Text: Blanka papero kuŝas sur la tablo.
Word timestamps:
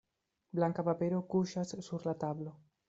Blanka 0.59 0.85
papero 0.89 1.21
kuŝas 1.35 1.77
sur 1.91 2.11
la 2.11 2.19
tablo. 2.27 2.61